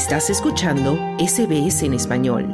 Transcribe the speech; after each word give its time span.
Estás 0.00 0.30
escuchando 0.30 0.98
SBS 1.18 1.82
en 1.82 1.92
español. 1.92 2.48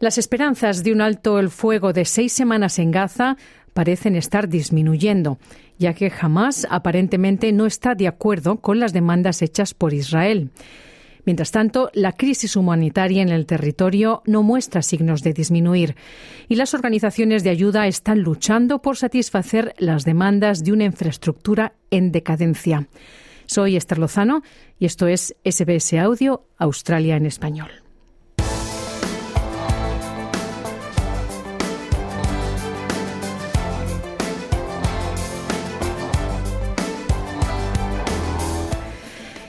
Las 0.00 0.18
esperanzas 0.18 0.82
de 0.82 0.92
un 0.92 1.00
alto 1.00 1.38
el 1.38 1.48
fuego 1.48 1.92
de 1.92 2.04
seis 2.04 2.32
semanas 2.32 2.80
en 2.80 2.90
Gaza 2.90 3.36
parecen 3.72 4.16
estar 4.16 4.48
disminuyendo, 4.48 5.38
ya 5.78 5.94
que 5.94 6.12
Hamas 6.20 6.66
aparentemente 6.70 7.52
no 7.52 7.66
está 7.66 7.94
de 7.94 8.08
acuerdo 8.08 8.56
con 8.56 8.80
las 8.80 8.92
demandas 8.92 9.42
hechas 9.42 9.74
por 9.74 9.94
Israel. 9.94 10.50
Mientras 11.24 11.52
tanto, 11.52 11.88
la 11.94 12.10
crisis 12.10 12.56
humanitaria 12.56 13.22
en 13.22 13.28
el 13.28 13.46
territorio 13.46 14.22
no 14.26 14.42
muestra 14.42 14.82
signos 14.82 15.22
de 15.22 15.34
disminuir 15.34 15.94
y 16.48 16.56
las 16.56 16.74
organizaciones 16.74 17.44
de 17.44 17.50
ayuda 17.50 17.86
están 17.86 18.22
luchando 18.22 18.82
por 18.82 18.96
satisfacer 18.96 19.72
las 19.78 20.04
demandas 20.04 20.64
de 20.64 20.72
una 20.72 20.84
infraestructura 20.84 21.74
en 21.92 22.10
decadencia. 22.10 22.88
Soy 23.48 23.76
Esther 23.76 23.98
Lozano 23.98 24.42
y 24.78 24.84
esto 24.84 25.06
es 25.06 25.34
SBS 25.42 25.94
Audio 25.94 26.44
Australia 26.58 27.16
en 27.16 27.24
Español. 27.24 27.87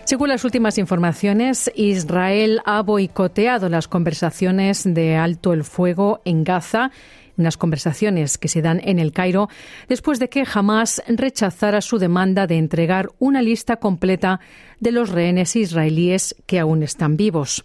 Según 0.10 0.30
las 0.30 0.44
últimas 0.44 0.80
informaciones, 0.80 1.72
Israel 1.76 2.62
ha 2.66 2.82
boicoteado 2.82 3.70
las 3.70 3.88
conversaciones 3.88 4.84
de 4.84 5.16
alto 5.16 5.54
el 5.54 5.64
fuego 5.64 6.20
en 6.26 6.44
Gaza 6.44 6.90
unas 7.38 7.58
conversaciones 7.58 8.40
que 8.40 8.48
se 8.48 8.64
dan 8.64 8.82
en 8.84 8.98
el 8.98 9.12
Cairo 9.12 9.50
después 9.88 10.18
de 10.18 10.28
que 10.28 10.48
Hamas 10.52 11.04
rechazara 11.08 11.82
su 11.82 12.00
demanda 12.00 12.48
de 12.48 12.58
entregar 12.58 13.12
una 13.20 13.44
lista 13.44 13.76
completa 13.76 14.40
de 14.80 14.92
los 14.92 15.10
rehenes 15.10 15.56
israelíes 15.56 16.36
que 16.48 16.58
aún 16.58 16.82
están 16.82 17.16
vivos. 17.16 17.64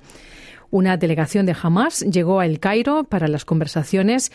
Una 0.71 0.99
delegación 0.99 1.47
de 1.47 1.57
Hamas 1.61 2.01
llegó 2.01 2.41
a 2.41 2.47
El 2.47 2.61
Cairo 2.61 3.05
para 3.05 3.27
las 3.27 3.47
conversaciones 3.47 4.33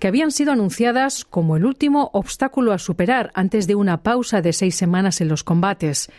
que 0.00 0.08
habían 0.08 0.32
sido 0.32 0.50
anunciadas 0.50 1.24
como 1.24 1.56
el 1.56 1.64
último 1.64 2.10
obstáculo 2.12 2.72
a 2.72 2.78
superar 2.78 3.30
antes 3.34 3.68
de 3.68 3.76
una 3.76 4.02
pausa 4.02 4.42
de 4.42 4.52
seis 4.52 4.74
semanas 4.74 5.20
en 5.20 5.28
los 5.28 5.44
combates. 5.44 6.10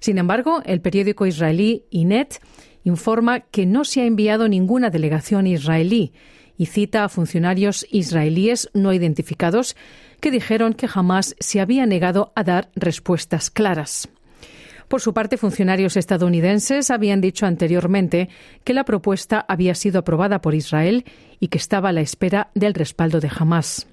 Sin 0.00 0.18
embargo, 0.18 0.62
el 0.64 0.80
periódico 0.80 1.26
israelí 1.26 1.84
Inet 1.90 2.40
informa 2.84 3.40
que 3.40 3.66
no 3.66 3.84
se 3.84 4.00
ha 4.00 4.04
enviado 4.04 4.48
ninguna 4.48 4.90
delegación 4.90 5.46
israelí 5.46 6.12
y 6.56 6.66
cita 6.66 7.04
a 7.04 7.08
funcionarios 7.08 7.86
israelíes 7.90 8.68
no 8.74 8.92
identificados 8.92 9.76
que 10.20 10.30
dijeron 10.30 10.74
que 10.74 10.88
jamás 10.88 11.36
se 11.38 11.60
había 11.60 11.86
negado 11.86 12.32
a 12.34 12.42
dar 12.42 12.70
respuestas 12.74 13.50
claras. 13.50 14.08
Por 14.88 15.02
su 15.02 15.12
parte, 15.12 15.36
funcionarios 15.36 15.96
estadounidenses 15.96 16.90
habían 16.90 17.20
dicho 17.20 17.44
anteriormente 17.46 18.30
que 18.64 18.74
la 18.74 18.84
propuesta 18.84 19.44
había 19.46 19.74
sido 19.74 20.00
aprobada 20.00 20.40
por 20.40 20.54
Israel 20.54 21.04
y 21.40 21.48
que 21.48 21.58
estaba 21.58 21.90
a 21.90 21.92
la 21.92 22.00
espera 22.00 22.50
del 22.54 22.74
respaldo 22.74 23.20
de 23.20 23.30
Hamas. 23.38 23.86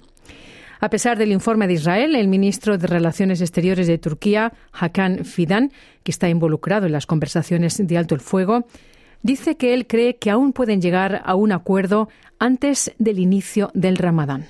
A 0.80 0.90
pesar 0.90 1.18
del 1.18 1.32
informe 1.32 1.66
de 1.66 1.74
Israel, 1.74 2.14
el 2.14 2.28
ministro 2.28 2.76
de 2.76 2.86
Relaciones 2.86 3.40
Exteriores 3.40 3.86
de 3.86 3.98
Turquía, 3.98 4.52
Hakan 4.72 5.24
Fidan, 5.24 5.72
que 6.02 6.10
está 6.10 6.28
involucrado 6.28 6.86
en 6.86 6.92
las 6.92 7.06
conversaciones 7.06 7.84
de 7.84 7.98
alto 7.98 8.14
el 8.14 8.20
fuego, 8.20 8.66
dice 9.22 9.56
que 9.56 9.74
él 9.74 9.86
cree 9.86 10.16
que 10.16 10.30
aún 10.30 10.52
pueden 10.52 10.80
llegar 10.80 11.22
a 11.24 11.34
un 11.34 11.52
acuerdo 11.52 12.08
antes 12.38 12.92
del 12.98 13.18
inicio 13.18 13.70
del 13.74 13.96
Ramadán. 13.96 14.46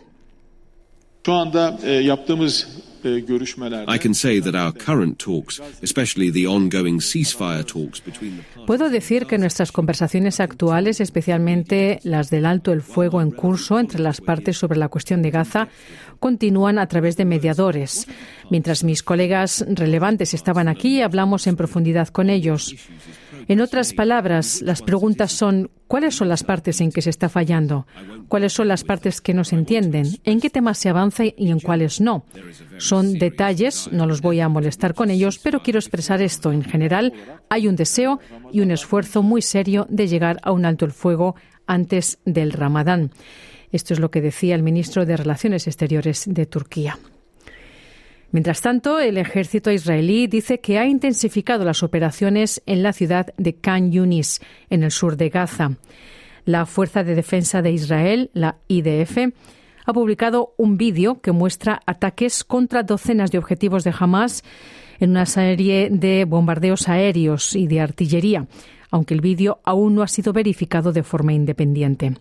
Puedo 8.66 8.90
decir 8.90 9.26
que 9.26 9.38
nuestras 9.38 9.72
conversaciones 9.72 10.40
actuales, 10.40 11.00
especialmente 11.00 12.00
las 12.02 12.30
del 12.30 12.46
alto 12.46 12.72
el 12.72 12.82
fuego 12.82 13.20
en 13.22 13.30
curso 13.30 13.78
entre 13.78 14.00
las 14.00 14.20
partes 14.20 14.58
sobre 14.58 14.78
la 14.78 14.88
cuestión 14.88 15.22
de 15.22 15.30
Gaza, 15.30 15.68
continúan 16.18 16.78
a 16.78 16.86
través 16.88 17.16
de 17.16 17.24
mediadores. 17.24 18.06
Mientras 18.50 18.84
mis 18.84 19.02
colegas 19.02 19.64
relevantes 19.68 20.34
estaban 20.34 20.68
aquí, 20.68 21.02
hablamos 21.02 21.46
en 21.46 21.56
profundidad 21.56 22.08
con 22.08 22.30
ellos. 22.30 22.74
En 23.48 23.60
otras 23.60 23.92
palabras, 23.92 24.60
las 24.62 24.82
preguntas 24.82 25.30
son 25.30 25.70
¿cuáles 25.86 26.16
son 26.16 26.28
las 26.28 26.42
partes 26.42 26.80
en 26.80 26.90
que 26.90 27.00
se 27.00 27.10
está 27.10 27.28
fallando? 27.28 27.86
¿Cuáles 28.26 28.52
son 28.52 28.66
las 28.66 28.82
partes 28.82 29.20
que 29.20 29.34
no 29.34 29.44
se 29.44 29.54
entienden? 29.54 30.18
¿En 30.24 30.40
qué 30.40 30.50
temas 30.50 30.78
se 30.78 30.88
avanza 30.88 31.24
y 31.24 31.50
en 31.50 31.60
cuáles 31.60 32.00
no? 32.00 32.24
Son 32.78 33.14
detalles, 33.14 33.88
no 33.92 34.06
los 34.06 34.20
voy 34.20 34.40
a 34.40 34.48
molestar 34.48 34.94
con 34.94 35.10
ellos, 35.10 35.38
pero 35.38 35.62
quiero 35.62 35.78
expresar 35.78 36.22
esto. 36.22 36.50
En 36.50 36.64
general, 36.64 37.12
hay 37.48 37.68
un 37.68 37.76
deseo 37.76 38.18
y 38.52 38.60
un 38.60 38.72
esfuerzo 38.72 39.22
muy 39.22 39.42
serio 39.42 39.86
de 39.88 40.08
llegar 40.08 40.38
a 40.42 40.50
un 40.50 40.64
alto 40.64 40.84
el 40.84 40.92
fuego 40.92 41.36
antes 41.66 42.18
del 42.24 42.52
Ramadán. 42.52 43.12
Esto 43.70 43.94
es 43.94 44.00
lo 44.00 44.10
que 44.10 44.20
decía 44.20 44.54
el 44.54 44.62
ministro 44.62 45.06
de 45.06 45.16
Relaciones 45.16 45.66
Exteriores 45.66 46.24
de 46.26 46.46
Turquía. 46.46 46.98
Mientras 48.32 48.60
tanto, 48.60 48.98
el 48.98 49.18
ejército 49.18 49.70
israelí 49.70 50.26
dice 50.26 50.60
que 50.60 50.78
ha 50.78 50.86
intensificado 50.86 51.64
las 51.64 51.82
operaciones 51.82 52.62
en 52.66 52.82
la 52.82 52.92
ciudad 52.92 53.32
de 53.36 53.54
Khan 53.54 53.92
Yunis, 53.92 54.40
en 54.68 54.82
el 54.82 54.90
sur 54.90 55.16
de 55.16 55.30
Gaza. 55.30 55.72
La 56.44 56.66
Fuerza 56.66 57.02
de 57.04 57.14
Defensa 57.14 57.62
de 57.62 57.72
Israel, 57.72 58.30
la 58.34 58.56
IDF, 58.68 59.18
ha 59.86 59.92
publicado 59.92 60.54
un 60.56 60.76
vídeo 60.76 61.20
que 61.20 61.32
muestra 61.32 61.80
ataques 61.86 62.44
contra 62.44 62.82
docenas 62.82 63.30
de 63.30 63.38
objetivos 63.38 63.84
de 63.84 63.94
Hamas 63.98 64.42
en 64.98 65.10
una 65.10 65.26
serie 65.26 65.88
de 65.90 66.24
bombardeos 66.24 66.88
aéreos 66.88 67.54
y 67.54 67.68
de 67.68 67.80
artillería, 67.80 68.46
aunque 68.90 69.14
el 69.14 69.20
vídeo 69.20 69.60
aún 69.64 69.94
no 69.94 70.02
ha 70.02 70.08
sido 70.08 70.32
verificado 70.32 70.92
de 70.92 71.04
forma 71.04 71.32
independiente. 71.32 72.14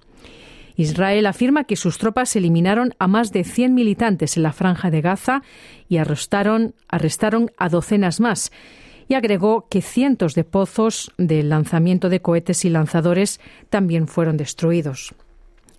Israel 0.76 1.26
afirma 1.26 1.64
que 1.64 1.76
sus 1.76 1.98
tropas 1.98 2.36
eliminaron 2.36 2.94
a 3.00 3.08
más 3.08 3.32
de 3.32 3.44
100 3.44 3.74
militantes 3.74 4.38
en 4.38 4.44
la 4.44 4.54
franja 4.54 4.92
de 4.92 5.02
Gaza 5.02 5.42
y 5.88 5.98
arrestaron, 5.98 6.74
a 7.58 7.70
docenas 7.70 8.20
más. 8.20 8.52
Y 9.08 9.14
agregó 9.14 9.68
que 9.70 9.82
cientos 9.82 10.34
de 10.34 10.44
pozos 10.44 11.12
de 11.18 11.44
lanzamiento 11.44 12.10
de 12.10 12.22
cohetes 12.22 12.66
y 12.66 12.70
lanzadores 12.70 13.40
también 13.70 14.08
fueron 14.08 14.36
destruidos. 14.36 15.14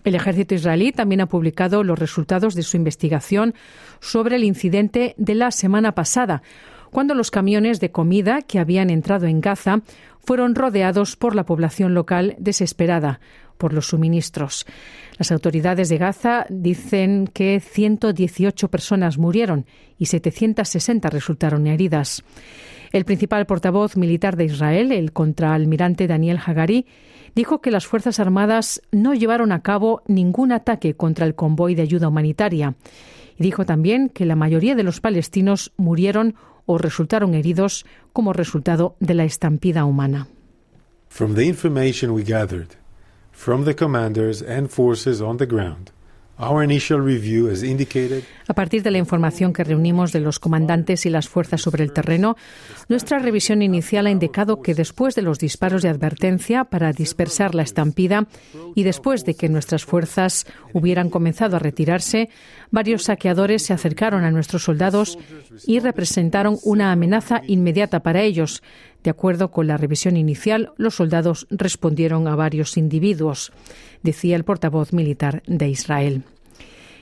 El 0.03 0.15
ejército 0.15 0.55
israelí 0.55 0.93
también 0.93 1.19
ha 1.19 1.25
publicado 1.27 1.83
los 1.83 1.99
resultados 1.99 2.55
de 2.55 2.63
su 2.63 2.77
investigación 2.77 3.53
sobre 3.99 4.37
el 4.37 4.45
incidente 4.45 5.13
de 5.17 5.35
la 5.35 5.51
semana 5.51 5.93
pasada, 5.93 6.41
cuando 6.91 7.13
los 7.13 7.31
camiones 7.31 7.81
de 7.81 7.91
comida 7.91 8.41
que 8.41 8.59
habían 8.59 8.89
entrado 8.89 9.25
en 9.27 9.41
Gaza 9.41 9.81
fueron 10.19 10.55
rodeados 10.55 11.17
por 11.17 11.35
la 11.35 11.45
población 11.45 11.93
local 11.93 12.35
desesperada, 12.39 13.19
por 13.57 13.73
los 13.73 13.87
suministros. 13.87 14.65
Las 15.17 15.31
autoridades 15.31 15.89
de 15.89 15.97
Gaza 15.97 16.45
dicen 16.49 17.27
que 17.33 17.59
118 17.59 18.69
personas 18.69 19.17
murieron 19.17 19.65
y 19.97 20.05
760 20.05 21.09
resultaron 21.09 21.67
heridas. 21.67 22.23
El 22.91 23.05
principal 23.05 23.45
portavoz 23.45 23.97
militar 23.97 24.37
de 24.37 24.45
Israel, 24.45 24.91
el 24.91 25.11
contraalmirante 25.11 26.07
Daniel 26.07 26.39
Hagari, 26.43 26.85
dijo 27.35 27.61
que 27.61 27.71
las 27.71 27.85
Fuerzas 27.85 28.19
Armadas 28.19 28.81
no 28.91 29.13
llevaron 29.13 29.51
a 29.51 29.61
cabo 29.61 30.01
ningún 30.07 30.51
ataque 30.51 30.95
contra 30.95 31.25
el 31.25 31.35
convoy 31.35 31.75
de 31.75 31.81
ayuda 31.81 32.07
humanitaria. 32.07 32.75
Y 33.37 33.43
dijo 33.43 33.65
también 33.65 34.09
que 34.09 34.25
la 34.25 34.35
mayoría 34.35 34.75
de 34.75 34.83
los 34.83 35.01
palestinos 35.01 35.73
murieron 35.77 36.35
o 36.65 36.77
resultaron 36.77 37.33
heridos 37.33 37.85
como 38.13 38.33
resultado 38.33 38.95
de 38.99 39.13
la 39.13 39.23
estampida 39.23 39.85
humana. 39.85 40.27
From 41.09 41.35
the 41.35 41.45
information 41.45 42.11
we 42.11 42.23
gathered, 42.23 42.69
from 43.37 43.65
the 43.65 43.75
commanders 43.75 44.41
and 44.41 44.67
forces 44.67 45.21
on 45.21 45.37
the 45.37 45.45
ground. 45.45 45.91
A 48.47 48.53
partir 48.53 48.83
de 48.83 48.91
la 48.91 48.99
información 48.99 49.53
que 49.53 49.63
reunimos 49.63 50.11
de 50.11 50.19
los 50.19 50.37
comandantes 50.37 51.07
y 51.07 51.09
las 51.09 51.27
fuerzas 51.27 51.61
sobre 51.61 51.83
el 51.83 51.91
terreno, 51.91 52.37
nuestra 52.89 53.17
revisión 53.17 53.63
inicial 53.63 54.05
ha 54.05 54.11
indicado 54.11 54.61
que 54.61 54.75
después 54.75 55.15
de 55.15 55.23
los 55.23 55.39
disparos 55.39 55.81
de 55.81 55.89
advertencia 55.89 56.65
para 56.65 56.93
dispersar 56.93 57.55
la 57.55 57.63
estampida 57.63 58.27
y 58.75 58.83
después 58.83 59.25
de 59.25 59.33
que 59.33 59.49
nuestras 59.49 59.83
fuerzas 59.83 60.45
hubieran 60.73 61.09
comenzado 61.09 61.55
a 61.55 61.59
retirarse, 61.59 62.29
varios 62.69 63.05
saqueadores 63.05 63.63
se 63.63 63.73
acercaron 63.73 64.23
a 64.23 64.29
nuestros 64.29 64.63
soldados 64.63 65.17
y 65.65 65.79
representaron 65.79 66.59
una 66.63 66.91
amenaza 66.91 67.41
inmediata 67.47 68.01
para 68.01 68.21
ellos. 68.21 68.61
De 69.03 69.09
acuerdo 69.09 69.51
con 69.51 69.67
la 69.67 69.77
revisión 69.77 70.17
inicial, 70.17 70.73
los 70.77 70.95
soldados 70.95 71.47
respondieron 71.49 72.27
a 72.27 72.35
varios 72.35 72.77
individuos, 72.77 73.51
decía 74.03 74.35
el 74.35 74.43
portavoz 74.43 74.91
militar 74.93 75.43
de 75.47 75.69
Israel. 75.69 76.23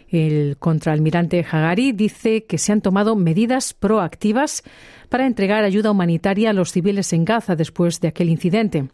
El 0.07 0.57
contraalmirante 0.59 1.45
Hagari 1.49 1.91
dice 1.91 2.45
que 2.45 2.57
se 2.57 2.71
han 2.71 2.81
tomado 2.81 3.15
medidas 3.15 3.73
proactivas 3.73 4.63
para 5.09 5.25
entregar 5.25 5.63
ayuda 5.63 5.91
humanitaria 5.91 6.51
a 6.51 6.53
los 6.53 6.71
civiles 6.71 7.11
en 7.13 7.25
Gaza 7.25 7.55
después 7.55 7.99
de 8.01 8.09
aquel 8.09 8.29
incidente. 8.29 8.87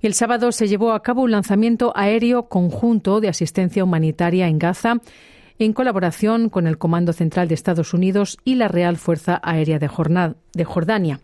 El 0.00 0.14
sábado 0.14 0.50
se 0.50 0.66
llevó 0.66 0.92
a 0.92 1.02
cabo 1.02 1.22
un 1.22 1.30
lanzamiento 1.30 1.92
aéreo 1.94 2.48
conjunto 2.48 3.20
de 3.20 3.28
asistencia 3.28 3.84
humanitaria 3.84 4.48
en 4.48 4.58
Gaza 4.58 4.96
en 5.58 5.72
colaboración 5.72 6.48
con 6.48 6.66
el 6.66 6.78
Comando 6.78 7.12
Central 7.12 7.46
de 7.46 7.54
Estados 7.54 7.94
Unidos 7.94 8.38
y 8.44 8.56
la 8.56 8.68
Real 8.68 8.96
Fuerza 8.96 9.40
Aérea 9.44 9.78
de 9.78 9.86
Jordania. 10.64 11.20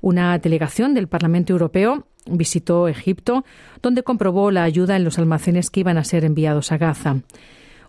Una 0.00 0.38
delegación 0.38 0.94
del 0.94 1.08
Parlamento 1.08 1.52
Europeo 1.52 2.06
visitó 2.26 2.88
Egipto, 2.88 3.44
donde 3.82 4.02
comprobó 4.02 4.50
la 4.50 4.64
ayuda 4.64 4.96
en 4.96 5.04
los 5.04 5.18
almacenes 5.18 5.70
que 5.70 5.80
iban 5.80 5.98
a 5.98 6.04
ser 6.04 6.24
enviados 6.24 6.72
a 6.72 6.78
Gaza. 6.78 7.16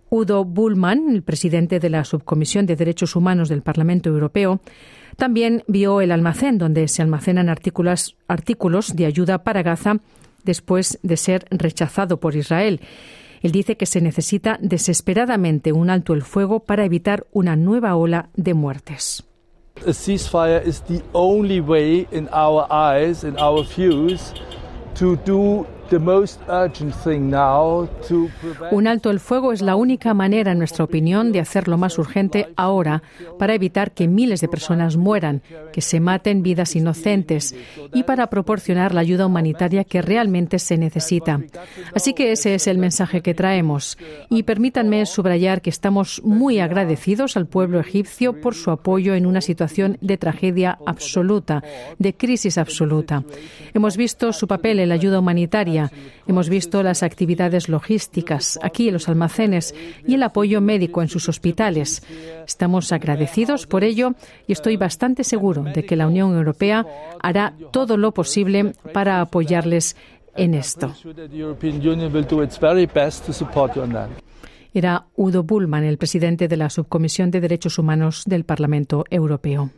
Udo 0.10 0.44
Bullmann, 0.44 1.10
el 1.10 1.24
presidente 1.24 1.80
de 1.80 1.90
la 1.90 2.04
Subcomisión 2.04 2.66
de 2.66 2.76
Derechos 2.76 3.16
Humanos 3.16 3.48
del 3.48 3.62
Parlamento 3.62 4.10
Europeo, 4.10 4.60
también 5.16 5.64
vio 5.68 6.02
el 6.02 6.12
almacén 6.12 6.58
donde 6.58 6.88
se 6.88 7.02
almacenan 7.02 7.48
artículos, 7.48 8.18
artículos 8.28 8.96
de 8.96 9.06
ayuda 9.06 9.44
para 9.44 9.64
Gaza 9.64 10.00
después 10.44 11.00
de 11.04 11.16
ser 11.16 11.46
rechazado 11.50 12.20
por 12.20 12.36
Israel. 12.36 12.82
Él 13.42 13.52
dice 13.52 13.78
que 13.78 13.86
se 13.86 14.02
necesita 14.02 14.58
desesperadamente 14.62 15.72
un 15.72 15.90
alto 15.90 16.14
el 16.14 16.24
fuego 16.24 16.62
para 16.62 16.86
evitar 16.86 17.26
una 17.32 17.56
nueva 17.56 17.96
ola 17.96 18.30
de 18.36 18.54
muertes. 18.54 19.31
A 19.84 19.94
ceasefire 19.94 20.64
is 20.64 20.82
the 20.82 21.02
only 21.16 21.60
way 21.60 22.08
in 22.12 22.30
our 22.32 22.72
eyes, 22.72 23.24
in 23.24 23.36
our 23.40 23.64
views, 23.64 24.32
to 24.94 25.16
do 25.18 25.66
un 28.72 28.88
alto 28.88 29.10
el 29.10 29.20
fuego 29.20 29.54
es 29.54 29.62
la 29.62 29.76
única 29.76 30.14
manera, 30.14 30.52
en 30.52 30.58
nuestra 30.58 30.86
opinión, 30.86 31.32
de 31.32 31.40
hacer 31.40 31.68
lo 31.68 31.78
más 31.78 31.98
urgente 31.98 32.50
ahora 32.56 33.04
para 33.38 33.54
evitar 33.54 33.92
que 33.92 34.08
miles 34.08 34.42
de 34.42 34.48
personas 34.48 34.98
mueran, 34.98 35.42
que 35.74 35.82
se 35.82 36.00
maten 36.00 36.44
vidas 36.44 36.76
inocentes 36.76 37.56
y 37.94 38.04
para 38.04 38.28
proporcionar 38.28 38.94
la 38.94 39.02
ayuda 39.02 39.26
humanitaria 39.26 39.84
que 39.84 40.02
realmente 40.02 40.60
se 40.60 40.78
necesita. 40.78 41.42
Así 41.94 42.14
que 42.14 42.32
ese 42.32 42.56
es 42.56 42.68
el 42.68 42.78
mensaje 42.78 43.22
que 43.22 43.34
traemos. 43.34 43.98
Y 44.30 44.44
permítanme 44.44 45.06
subrayar 45.06 45.62
que 45.62 45.70
estamos 45.70 46.22
muy 46.24 46.60
agradecidos 46.60 47.38
al 47.38 47.48
pueblo 47.48 47.80
egipcio 47.80 48.40
por 48.40 48.56
su 48.56 48.72
apoyo 48.72 49.16
en 49.16 49.26
una 49.26 49.42
situación 49.42 49.98
de 50.02 50.18
tragedia 50.18 50.78
absoluta, 50.86 51.64
de 52.00 52.14
crisis 52.14 52.58
absoluta. 52.58 53.24
Hemos 53.74 53.98
visto 53.98 54.32
su 54.34 54.48
papel 54.48 54.80
en 54.80 54.90
la 54.90 54.96
ayuda 54.96 55.20
humanitaria 55.20 55.81
Hemos 56.28 56.50
visto 56.50 56.84
las 56.84 57.04
actividades 57.04 57.70
logísticas 57.70 58.60
aquí 58.62 58.88
en 58.88 58.94
los 58.94 59.10
almacenes 59.10 59.74
y 60.06 60.16
el 60.16 60.24
apoyo 60.24 60.62
médico 60.62 61.02
en 61.02 61.08
sus 61.08 61.30
hospitales. 61.30 62.04
Estamos 62.46 62.92
agradecidos 62.92 63.66
por 63.66 63.84
ello 63.84 64.14
y 64.48 64.54
estoy 64.54 64.78
bastante 64.78 65.24
seguro 65.24 65.64
de 65.64 65.86
que 65.86 65.96
la 65.96 66.08
Unión 66.08 66.36
Europea 66.36 66.86
hará 67.22 67.54
todo 67.72 67.98
lo 67.98 68.14
posible 68.14 68.74
para 68.94 69.22
apoyarles 69.22 69.96
en 70.36 70.54
esto. 70.54 70.94
Era 74.74 75.06
Udo 75.16 75.44
Bullmann, 75.44 75.84
el 75.84 75.98
presidente 75.98 76.48
de 76.48 76.58
la 76.58 76.70
Subcomisión 76.70 77.30
de 77.30 77.42
Derechos 77.42 77.78
Humanos 77.78 78.24
del 78.26 78.46
Parlamento 78.46 79.04
Europeo. 79.10 79.70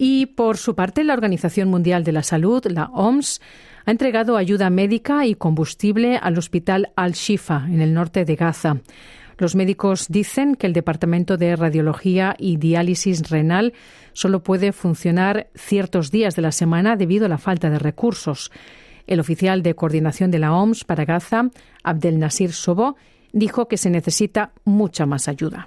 Y 0.00 0.26
por 0.26 0.56
su 0.56 0.76
parte, 0.76 1.02
la 1.02 1.14
Organización 1.14 1.68
Mundial 1.68 2.04
de 2.04 2.12
la 2.12 2.22
Salud, 2.22 2.64
la 2.66 2.84
OMS, 2.92 3.40
ha 3.84 3.90
entregado 3.90 4.36
ayuda 4.36 4.70
médica 4.70 5.26
y 5.26 5.34
combustible 5.34 6.16
al 6.16 6.38
hospital 6.38 6.92
Al-Shifa, 6.94 7.64
en 7.66 7.80
el 7.80 7.94
norte 7.94 8.24
de 8.24 8.36
Gaza. 8.36 8.76
Los 9.38 9.56
médicos 9.56 10.06
dicen 10.08 10.54
que 10.54 10.68
el 10.68 10.72
Departamento 10.72 11.36
de 11.36 11.56
Radiología 11.56 12.36
y 12.38 12.58
Diálisis 12.58 13.28
Renal 13.28 13.72
solo 14.12 14.42
puede 14.44 14.70
funcionar 14.70 15.48
ciertos 15.56 16.12
días 16.12 16.36
de 16.36 16.42
la 16.42 16.52
semana 16.52 16.94
debido 16.94 17.26
a 17.26 17.28
la 17.28 17.38
falta 17.38 17.68
de 17.68 17.80
recursos. 17.80 18.52
El 19.08 19.18
oficial 19.18 19.62
de 19.62 19.74
coordinación 19.74 20.30
de 20.30 20.38
la 20.38 20.52
OMS 20.52 20.84
para 20.84 21.04
Gaza, 21.04 21.50
Abdel 21.82 22.20
Nasir 22.20 22.52
Sobo, 22.52 22.96
dijo 23.32 23.66
que 23.66 23.76
se 23.76 23.90
necesita 23.90 24.52
mucha 24.64 25.06
más 25.06 25.26
ayuda. 25.26 25.66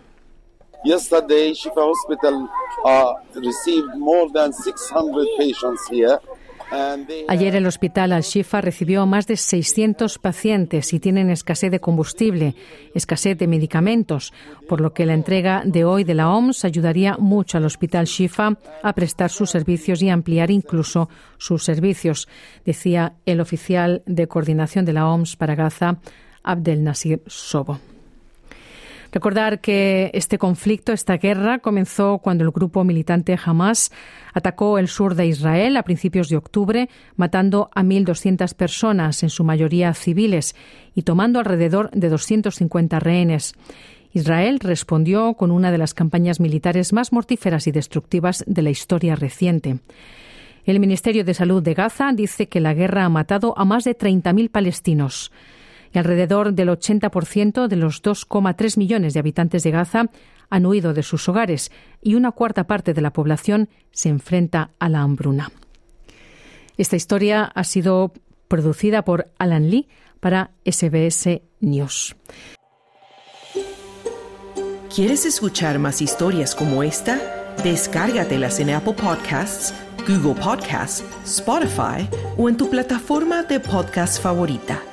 Yesterday, 0.83 1.53
Shifa 1.53 1.81
Hospital 1.81 2.49
uh, 2.85 3.13
received 3.35 3.95
more 3.97 4.29
than 4.33 4.51
600 4.51 5.27
patients 5.37 5.87
here. 5.89 6.19
Ayer 7.27 7.55
el 7.57 7.67
hospital 7.67 8.13
Al-Shifa 8.13 8.61
recibió 8.61 9.05
más 9.05 9.27
de 9.27 9.35
600 9.35 10.17
pacientes 10.19 10.93
y 10.93 11.01
tienen 11.01 11.29
escasez 11.29 11.69
de 11.69 11.81
combustible, 11.81 12.55
escasez 12.95 13.37
de 13.37 13.47
medicamentos, 13.47 14.33
por 14.69 14.79
lo 14.79 14.93
que 14.93 15.05
la 15.05 15.13
entrega 15.13 15.63
de 15.65 15.83
hoy 15.83 16.05
de 16.05 16.13
la 16.13 16.29
OMS 16.29 16.63
ayudaría 16.63 17.17
mucho 17.17 17.57
al 17.57 17.65
hospital 17.65 18.05
Shifa 18.05 18.57
a 18.83 18.93
prestar 18.93 19.31
sus 19.31 19.49
servicios 19.49 20.01
y 20.01 20.09
ampliar 20.09 20.49
incluso 20.49 21.09
sus 21.37 21.63
servicios, 21.65 22.29
decía 22.63 23.15
el 23.25 23.41
oficial 23.41 24.01
de 24.05 24.27
coordinación 24.27 24.85
de 24.85 24.93
la 24.93 25.09
OMS 25.09 25.35
para 25.35 25.55
Gaza, 25.55 25.97
Abdel 26.41 26.83
Nasir 26.83 27.21
Sobo. 27.27 27.79
Recordar 29.11 29.59
que 29.59 30.09
este 30.13 30.37
conflicto, 30.37 30.93
esta 30.93 31.17
guerra, 31.17 31.59
comenzó 31.59 32.19
cuando 32.19 32.45
el 32.45 32.51
grupo 32.51 32.85
militante 32.85 33.37
Hamas 33.43 33.91
atacó 34.33 34.77
el 34.77 34.87
sur 34.87 35.15
de 35.15 35.27
Israel 35.27 35.75
a 35.75 35.83
principios 35.83 36.29
de 36.29 36.37
octubre, 36.37 36.89
matando 37.17 37.69
a 37.75 37.83
1.200 37.83 38.55
personas, 38.55 39.21
en 39.23 39.29
su 39.29 39.43
mayoría 39.43 39.93
civiles, 39.93 40.55
y 40.95 41.01
tomando 41.01 41.39
alrededor 41.39 41.91
de 41.91 42.07
250 42.07 42.99
rehenes. 43.01 43.53
Israel 44.13 44.59
respondió 44.59 45.33
con 45.33 45.51
una 45.51 45.71
de 45.71 45.77
las 45.77 45.93
campañas 45.93 46.39
militares 46.39 46.93
más 46.93 47.11
mortíferas 47.11 47.67
y 47.67 47.71
destructivas 47.71 48.45
de 48.47 48.61
la 48.61 48.69
historia 48.69 49.15
reciente. 49.15 49.79
El 50.63 50.79
Ministerio 50.79 51.25
de 51.25 51.33
Salud 51.33 51.61
de 51.61 51.73
Gaza 51.73 52.11
dice 52.13 52.47
que 52.47 52.61
la 52.61 52.73
guerra 52.73 53.03
ha 53.03 53.09
matado 53.09 53.57
a 53.57 53.65
más 53.65 53.83
de 53.83 53.97
30.000 53.97 54.49
palestinos 54.51 55.31
y 55.93 55.97
alrededor 55.97 56.53
del 56.53 56.69
80% 56.69 57.67
de 57.67 57.75
los 57.75 58.01
2,3 58.01 58.77
millones 58.77 59.13
de 59.13 59.19
habitantes 59.19 59.63
de 59.63 59.71
Gaza 59.71 60.05
han 60.49 60.65
huido 60.65 60.93
de 60.93 61.03
sus 61.03 61.27
hogares 61.29 61.71
y 62.01 62.15
una 62.15 62.31
cuarta 62.31 62.65
parte 62.65 62.93
de 62.93 63.01
la 63.01 63.13
población 63.13 63.69
se 63.91 64.09
enfrenta 64.09 64.71
a 64.79 64.89
la 64.89 65.01
hambruna. 65.01 65.51
Esta 66.77 66.95
historia 66.95 67.43
ha 67.43 67.63
sido 67.63 68.13
producida 68.47 69.03
por 69.03 69.31
Alan 69.37 69.69
Lee 69.69 69.87
para 70.19 70.51
SBS 70.65 71.41
News. 71.59 72.15
¿Quieres 74.93 75.25
escuchar 75.25 75.79
más 75.79 76.01
historias 76.01 76.53
como 76.53 76.83
esta? 76.83 77.17
Descárgatelas 77.63 78.59
en 78.59 78.71
Apple 78.71 78.93
Podcasts, 78.93 79.73
Google 80.05 80.35
Podcasts, 80.41 81.03
Spotify 81.23 82.09
o 82.37 82.49
en 82.49 82.57
tu 82.57 82.69
plataforma 82.69 83.43
de 83.43 83.59
podcast 83.61 84.21
favorita. 84.21 84.90